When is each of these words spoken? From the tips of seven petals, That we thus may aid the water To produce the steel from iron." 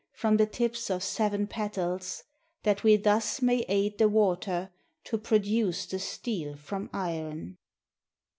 From 0.13 0.37
the 0.37 0.47
tips 0.47 0.89
of 0.89 1.03
seven 1.03 1.45
petals, 1.45 2.23
That 2.63 2.83
we 2.83 2.95
thus 2.97 3.39
may 3.39 3.59
aid 3.67 3.99
the 3.99 4.09
water 4.09 4.71
To 5.03 5.19
produce 5.19 5.85
the 5.85 5.99
steel 5.99 6.55
from 6.55 6.89
iron." 6.91 7.59